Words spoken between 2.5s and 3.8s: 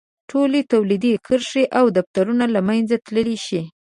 له منځه تللی شي.